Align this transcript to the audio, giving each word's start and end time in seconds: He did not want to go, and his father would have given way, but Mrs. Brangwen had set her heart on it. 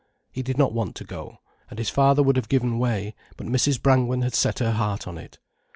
He 0.31 0.41
did 0.41 0.57
not 0.57 0.73
want 0.73 0.95
to 0.95 1.03
go, 1.03 1.37
and 1.69 1.77
his 1.77 1.91
father 1.91 2.23
would 2.23 2.35
have 2.35 2.49
given 2.49 2.79
way, 2.79 3.13
but 3.37 3.45
Mrs. 3.45 3.79
Brangwen 3.79 4.23
had 4.23 4.33
set 4.33 4.57
her 4.57 4.71
heart 4.71 5.07
on 5.07 5.19
it. 5.19 5.37